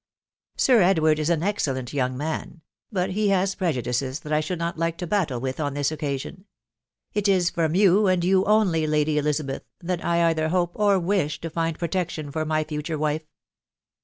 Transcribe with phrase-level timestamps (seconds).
[0.57, 2.63] ffir Edward is an excellent young man,....
[2.91, 6.45] but he has ~preju65ces "£hat f should not Hfce to battle with on this occasion.
[7.13, 11.39] It is from you, and you only, Lady Elizabeth, that I either hope or wish
[11.41, 13.19] to find protection for my future wile.